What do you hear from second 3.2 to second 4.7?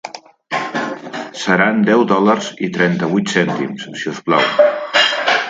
cèntims, si us plau.